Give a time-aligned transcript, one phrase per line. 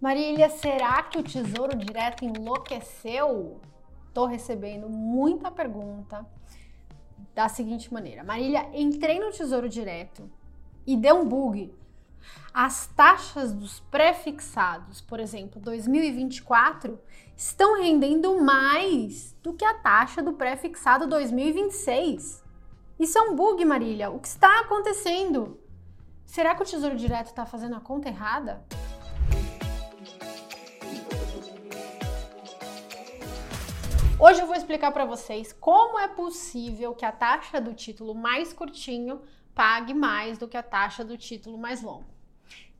[0.00, 3.60] Marília, será que o Tesouro Direto enlouqueceu?
[4.14, 6.26] Tô recebendo muita pergunta
[7.34, 10.30] da seguinte maneira: Marília, entrei no Tesouro Direto
[10.86, 11.70] e deu um bug.
[12.52, 16.98] As taxas dos pré-fixados, por exemplo, 2024,
[17.36, 22.42] estão rendendo mais do que a taxa do pré-fixado 2026.
[22.98, 24.10] Isso é um bug, Marília.
[24.10, 25.60] O que está acontecendo?
[26.24, 28.64] Será que o Tesouro Direto está fazendo a conta errada?
[34.22, 38.52] Hoje eu vou explicar para vocês como é possível que a taxa do título mais
[38.52, 39.22] curtinho
[39.54, 42.04] pague mais do que a taxa do título mais longo.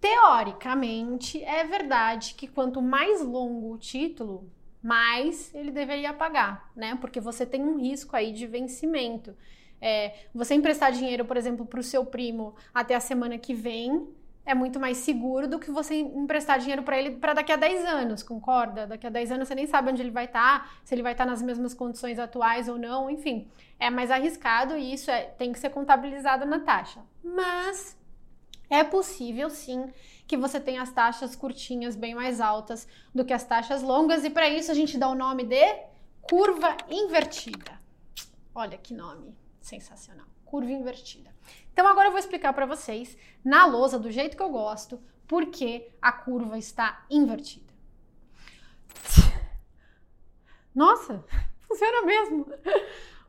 [0.00, 4.50] Teoricamente, é verdade que quanto mais longo o título,
[4.82, 6.98] mais ele deveria pagar, né?
[7.00, 9.36] Porque você tem um risco aí de vencimento.
[9.80, 14.08] É, você emprestar dinheiro, por exemplo, para o seu primo até a semana que vem,
[14.48, 17.84] é muito mais seguro do que você emprestar dinheiro para ele para daqui a 10
[17.84, 18.86] anos, concorda?
[18.86, 21.12] Daqui a 10 anos você nem sabe onde ele vai estar, tá, se ele vai
[21.12, 23.46] estar tá nas mesmas condições atuais ou não, enfim.
[23.78, 27.00] É mais arriscado e isso é, tem que ser contabilizado na taxa.
[27.22, 27.94] Mas
[28.70, 29.92] é possível sim
[30.26, 34.30] que você tenha as taxas curtinhas bem mais altas do que as taxas longas e
[34.30, 35.76] para isso a gente dá o nome de
[36.22, 37.78] curva invertida.
[38.54, 40.26] Olha que nome sensacional.
[40.48, 41.30] Curva invertida.
[41.72, 45.46] Então agora eu vou explicar para vocês, na lousa, do jeito que eu gosto, por
[45.46, 47.72] que a curva está invertida.
[50.74, 51.22] Nossa,
[51.68, 52.46] funciona mesmo.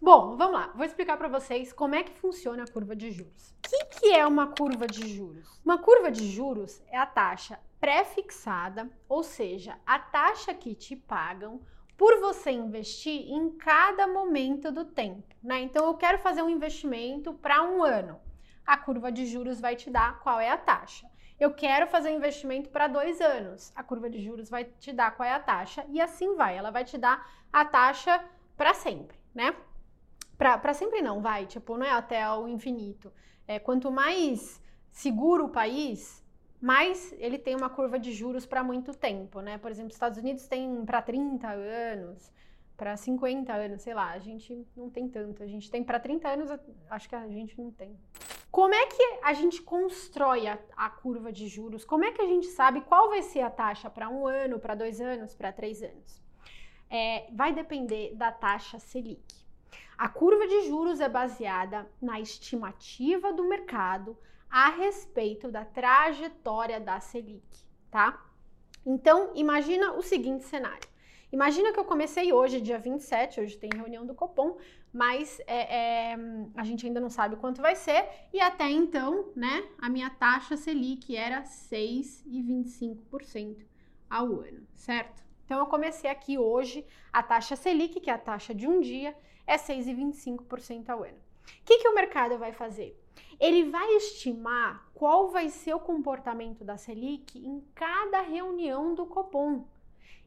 [0.00, 0.72] Bom, vamos lá.
[0.76, 3.50] Vou explicar para vocês como é que funciona a curva de juros.
[3.50, 5.60] O que, que é uma curva de juros?
[5.64, 11.60] Uma curva de juros é a taxa pré-fixada, ou seja, a taxa que te pagam
[11.98, 15.60] por você investir em cada momento do tempo, né?
[15.60, 18.18] Então eu quero fazer um investimento para um ano
[18.68, 21.10] a curva de juros vai te dar qual é a taxa.
[21.40, 25.26] Eu quero fazer investimento para dois anos, a curva de juros vai te dar qual
[25.26, 26.54] é a taxa e assim vai.
[26.54, 28.22] Ela vai te dar a taxa
[28.58, 29.56] para sempre, né?
[30.36, 33.10] Para sempre não, vai, tipo, não é até o infinito.
[33.46, 36.22] É, quanto mais seguro o país,
[36.60, 39.58] mais ele tem uma curva de juros para muito tempo, né?
[39.58, 42.32] Por exemplo, os Estados Unidos tem para 30 anos,
[42.76, 45.42] para 50 anos, sei lá, a gente não tem tanto.
[45.42, 46.50] A gente tem para 30 anos,
[46.88, 47.96] acho que a gente não tem.
[48.50, 51.84] Como é que a gente constrói a, a, curva de juros?
[51.84, 54.74] Como é que a gente sabe qual vai ser a taxa para um ano, para
[54.74, 56.22] dois anos, para três anos?
[56.88, 59.37] É, vai depender da taxa Selic.
[59.98, 64.16] A curva de juros é baseada na estimativa do mercado
[64.48, 68.24] a respeito da trajetória da Selic, tá?
[68.86, 70.88] Então, imagina o seguinte cenário.
[71.32, 74.56] Imagina que eu comecei hoje, dia 27, hoje tem reunião do Copom,
[74.92, 76.16] mas é, é,
[76.54, 80.56] a gente ainda não sabe quanto vai ser, e até então, né, a minha taxa
[80.56, 83.66] Selic era 6,25%
[84.08, 85.27] ao ano, certo?
[85.48, 89.16] Então eu comecei aqui hoje, a taxa Selic, que é a taxa de um dia,
[89.46, 91.16] é 6,25% ao ano.
[91.16, 93.02] O que, que o mercado vai fazer?
[93.40, 99.64] Ele vai estimar qual vai ser o comportamento da Selic em cada reunião do Copom.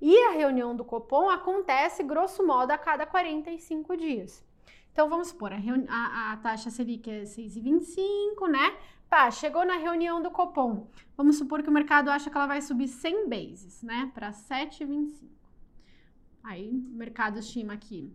[0.00, 4.46] E a reunião do Copom acontece, grosso modo, a cada 45 dias.
[4.92, 5.56] Então, vamos supor, a,
[5.88, 8.76] a, a taxa Selic é 6,25, né?
[9.08, 10.88] Pá, chegou na reunião do Copom.
[11.16, 14.10] Vamos supor que o mercado acha que ela vai subir 100 bases, né?
[14.12, 15.28] Para 7,25.
[16.42, 18.14] Aí, o mercado estima aqui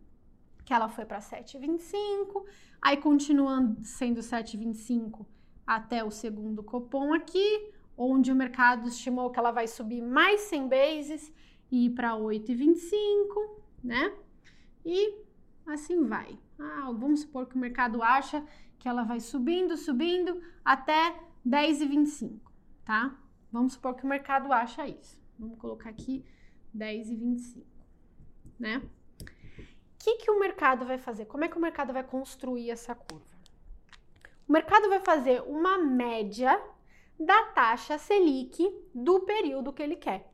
[0.65, 2.45] que ela foi para 7,25.
[2.81, 5.25] Aí, continuando sendo 7,25
[5.65, 10.67] até o segundo Copom aqui, onde o mercado estimou que ela vai subir mais 100
[10.67, 11.33] bases
[11.71, 12.91] e ir para 8,25,
[13.83, 14.13] né?
[14.85, 15.22] E
[15.67, 16.37] assim vai.
[16.59, 18.43] Ah, vamos supor que o mercado acha
[18.79, 22.39] que ela vai subindo, subindo até 10,25,
[22.83, 23.17] tá?
[23.51, 25.21] Vamos supor que o mercado acha isso.
[25.37, 26.25] Vamos colocar aqui
[26.75, 27.63] 10,25,
[28.59, 28.81] né?
[29.21, 29.25] O
[29.99, 31.25] que, que o mercado vai fazer?
[31.25, 33.33] Como é que o mercado vai construir essa curva?
[34.47, 36.61] O mercado vai fazer uma média
[37.19, 40.29] da taxa Selic do período que ele quer.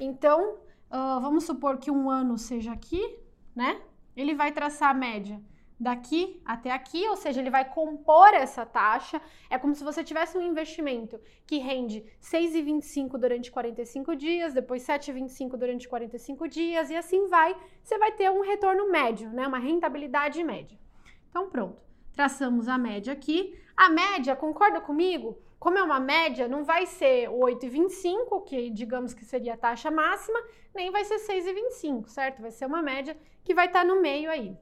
[0.00, 0.54] Então,
[0.90, 3.18] uh, vamos supor que um ano seja aqui,
[3.54, 3.80] né?
[4.16, 5.40] Ele vai traçar a média
[5.78, 9.20] daqui até aqui, ou seja, ele vai compor essa taxa.
[9.50, 15.56] É como se você tivesse um investimento que rende 6,25 durante 45 dias, depois 7,25
[15.56, 17.56] durante 45 dias e assim vai.
[17.82, 19.46] Você vai ter um retorno médio, né?
[19.46, 20.78] Uma rentabilidade média.
[21.28, 21.82] Então, pronto.
[22.12, 23.58] Traçamos a média aqui.
[23.76, 25.38] A média, concorda comigo?
[25.58, 30.38] Como é uma média, não vai ser 8,25, que digamos que seria a taxa máxima,
[30.74, 32.42] nem vai ser 6,25, certo?
[32.42, 34.56] Vai ser uma média que vai estar tá no meio aí.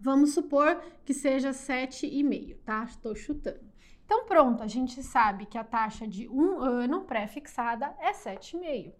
[0.00, 2.84] Vamos supor que seja 7,5, tá?
[2.84, 3.72] Estou chutando.
[4.04, 8.92] Então, pronto, a gente sabe que a taxa de um ano pré-fixada é 7,5.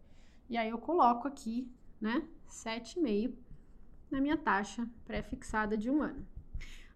[0.48, 1.70] E aí eu coloco aqui,
[2.00, 3.34] né, 7,5
[4.10, 6.26] na minha taxa pré-fixada de um ano.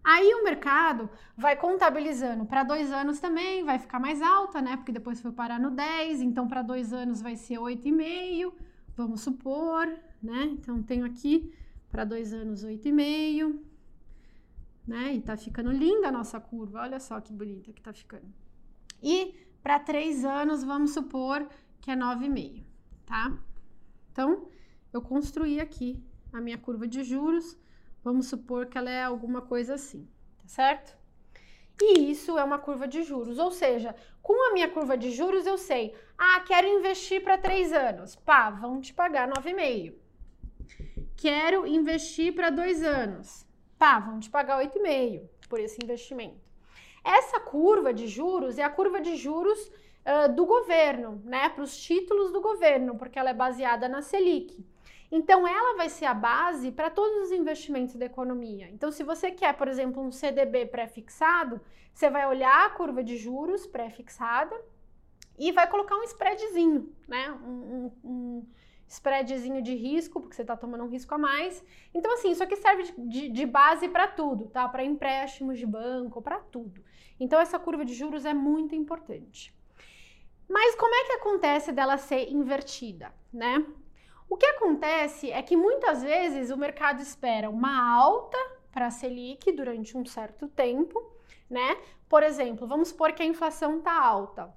[0.09, 4.77] Aí o mercado vai contabilizando para dois anos também, vai ficar mais alta, né?
[4.77, 8.53] Porque depois foi parar no 10, então para dois anos vai ser 8,5,
[8.95, 9.85] vamos supor,
[10.23, 10.43] né?
[10.45, 11.53] Então tenho aqui
[11.91, 13.59] para dois anos 8,5,
[14.87, 15.13] né?
[15.13, 18.33] E tá ficando linda a nossa curva, olha só que bonita que tá ficando.
[19.03, 21.45] E para três anos, vamos supor
[21.81, 22.63] que é 9,5,
[23.05, 23.37] tá?
[24.13, 24.47] Então,
[24.93, 26.01] eu construí aqui
[26.31, 27.57] a minha curva de juros
[28.07, 30.07] Vamos supor que ela é alguma coisa assim,
[30.41, 30.97] tá certo?
[31.81, 35.45] E isso é uma curva de juros, ou seja, com a minha curva de juros
[35.45, 39.93] eu sei, ah, quero investir para três anos, pá, vão te pagar 9,5.
[41.17, 43.45] Quero investir para dois anos,
[43.77, 46.39] pá, vão te pagar 8,5 por esse investimento.
[47.03, 51.75] Essa curva de juros é a curva de juros uh, do governo, né, para os
[51.75, 54.65] títulos do governo, porque ela é baseada na Selic.
[55.11, 58.69] Então, ela vai ser a base para todos os investimentos da economia.
[58.69, 61.61] Então, se você quer, por exemplo, um CDB pré-fixado,
[61.93, 64.55] você vai olhar a curva de juros pré-fixada
[65.37, 67.31] e vai colocar um spreadzinho, né?
[67.43, 68.47] Um, um, um
[68.87, 71.63] spreadzinho de risco, porque você está tomando um risco a mais.
[71.93, 74.67] Então, assim, isso aqui serve de, de base para tudo, tá?
[74.67, 76.83] Para empréstimos de banco, para tudo.
[77.19, 79.53] Então, essa curva de juros é muito importante.
[80.49, 83.65] Mas como é que acontece dela ser invertida, né?
[84.29, 88.37] O que acontece é que muitas vezes o mercado espera uma alta
[88.71, 91.01] para a Selic durante um certo tempo,
[91.49, 91.77] né?
[92.09, 94.53] Por exemplo, vamos supor que a inflação está alta.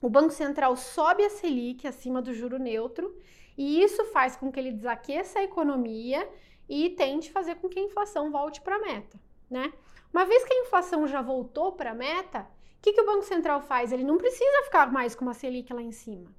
[0.00, 3.18] O Banco Central sobe a Selic acima do juro neutro
[3.56, 6.28] e isso faz com que ele desaqueça a economia
[6.68, 9.18] e tente fazer com que a inflação volte para a meta,
[9.48, 9.72] né?
[10.12, 13.22] Uma vez que a inflação já voltou para a meta, o que, que o Banco
[13.22, 13.92] Central faz?
[13.92, 16.30] Ele não precisa ficar mais com uma Selic lá em cima.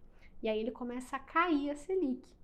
[0.42, 2.38] E aí ele começa a cair a Selic.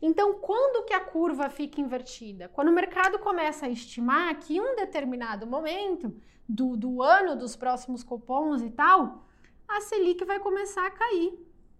[0.00, 2.48] Então, quando que a curva fica invertida?
[2.48, 6.14] Quando o mercado começa a estimar que em um determinado momento
[6.48, 9.26] do, do ano, dos próximos cupons e tal,
[9.66, 11.34] a Selic vai começar a cair,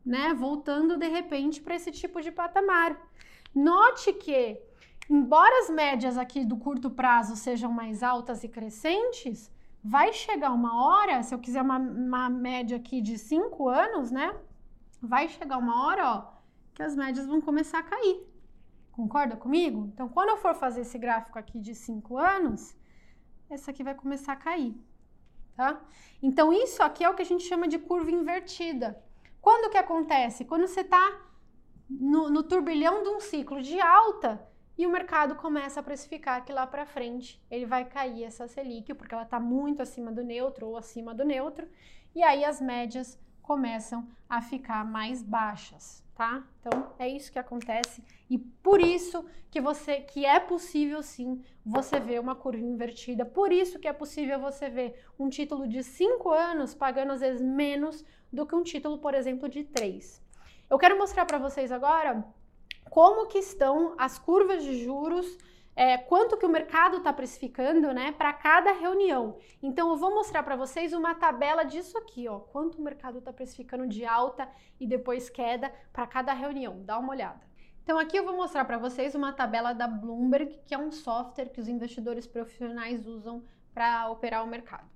[0.04, 0.32] né?
[0.34, 2.98] Voltando de repente para esse tipo de patamar.
[3.54, 4.58] Note que,
[5.08, 9.50] embora as médias aqui do curto prazo sejam mais altas e crescentes,
[9.84, 14.34] vai chegar uma hora, se eu quiser uma, uma média aqui de 5 anos, né?
[15.00, 16.36] Vai chegar uma hora, ó
[16.76, 18.23] que as médias vão começar a cair.
[18.93, 19.90] Concorda comigo?
[19.93, 22.76] Então, quando eu for fazer esse gráfico aqui de 5 anos,
[23.49, 24.75] essa aqui vai começar a cair,
[25.56, 25.81] tá?
[26.23, 29.02] Então, isso aqui é o que a gente chama de curva invertida.
[29.40, 30.44] Quando que acontece?
[30.44, 31.19] Quando você está
[31.88, 34.46] no, no turbilhão de um ciclo de alta
[34.76, 38.93] e o mercado começa a precificar que lá para frente ele vai cair essa Selic,
[38.93, 41.67] porque ela está muito acima do neutro ou acima do neutro,
[42.14, 46.43] e aí as médias começam a ficar mais baixas tá?
[46.58, 52.00] Então é isso que acontece e por isso que você que é possível sim você
[52.00, 56.31] ver uma curva invertida, por isso que é possível você ver um título de 5
[56.31, 58.02] anos pagando às vezes menos
[58.32, 60.22] do que um título, por exemplo, de 3.
[60.70, 62.25] Eu quero mostrar para vocês agora
[62.90, 65.37] como que estão as curvas de juros
[65.76, 69.37] é, quanto que o mercado está precificando, né, para cada reunião.
[69.62, 73.31] Então eu vou mostrar para vocês uma tabela disso aqui, ó, quanto o mercado está
[73.31, 74.49] precificando de alta
[74.81, 76.82] e depois queda para cada reunião.
[76.82, 77.40] Dá uma olhada.
[77.82, 81.50] Então aqui eu vou mostrar para vocês uma tabela da Bloomberg, que é um software
[81.50, 84.88] que os investidores profissionais usam para operar o mercado.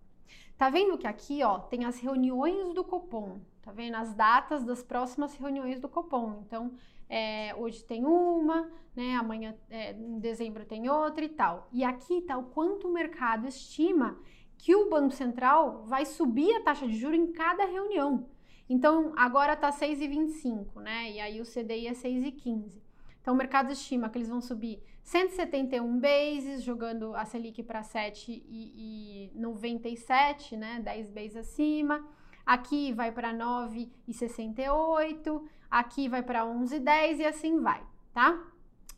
[0.56, 4.82] Tá vendo que aqui, ó, tem as reuniões do Copom, tá vendo as datas das
[4.82, 6.42] próximas reuniões do Copom.
[6.46, 6.72] Então,
[7.10, 9.16] é, hoje tem uma, né?
[9.16, 11.68] Amanhã, é, em dezembro tem outra e tal.
[11.72, 14.16] E aqui está o quanto o mercado estima
[14.56, 18.28] que o Banco Central vai subir a taxa de juros em cada reunião.
[18.68, 21.10] Então, agora está 6,25, né?
[21.10, 22.80] E aí o CDI é 6,15.
[23.20, 30.56] Então, o mercado estima que eles vão subir 171 bases, jogando a Selic para 7,97,
[30.56, 30.80] né?
[30.84, 32.08] 10 bases acima.
[32.46, 38.46] Aqui vai para 9,68 aqui vai para 11,10 e assim vai, tá?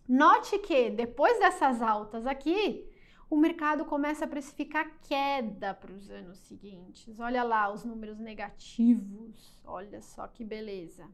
[0.08, 2.88] Note que depois dessas altas aqui,
[3.30, 7.18] o mercado começa a precificar queda para os anos seguintes.
[7.18, 9.62] Olha lá os números negativos.
[9.64, 11.08] Olha só que beleza.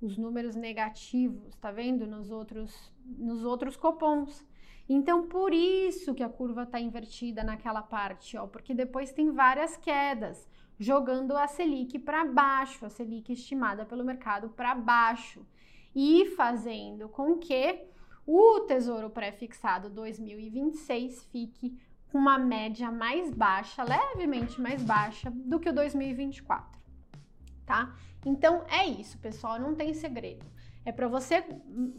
[0.00, 4.44] Os números negativos, tá vendo nos outros nos outros copons.
[4.88, 9.76] Então, por isso que a curva está invertida naquela parte, ó, porque depois tem várias
[9.76, 10.46] quedas
[10.82, 15.46] jogando a Selic para baixo, a Selic estimada pelo mercado para baixo
[15.94, 17.86] e fazendo com que
[18.26, 21.78] o Tesouro Pré-fixado 2026 fique
[22.10, 26.80] com uma média mais baixa, levemente mais baixa do que o 2024,
[27.64, 27.96] tá?
[28.26, 30.44] Então é isso, pessoal, não tem segredo.
[30.84, 31.44] É para você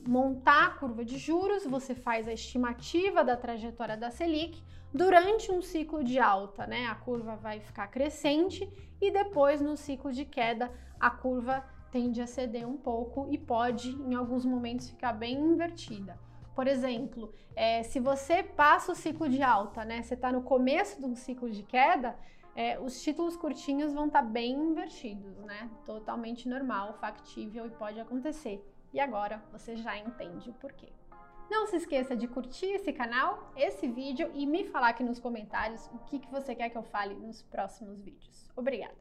[0.05, 4.61] montar a curva de juros, você faz a estimativa da trajetória da Selic
[4.93, 6.87] durante um ciclo de alta, né?
[6.87, 8.69] A curva vai ficar crescente
[9.01, 13.91] e depois no ciclo de queda a curva tende a ceder um pouco e pode,
[13.91, 16.19] em alguns momentos, ficar bem invertida.
[16.55, 20.01] Por exemplo, é, se você passa o ciclo de alta, né?
[20.01, 22.15] Você está no começo de um ciclo de queda,
[22.55, 25.69] é, os títulos curtinhos vão estar tá bem invertidos, né?
[25.85, 28.63] Totalmente normal, factível e pode acontecer.
[28.93, 30.91] E agora você já entende o porquê.
[31.49, 35.87] Não se esqueça de curtir esse canal, esse vídeo e me falar aqui nos comentários
[35.87, 38.49] o que, que você quer que eu fale nos próximos vídeos.
[38.55, 38.95] Obrigada!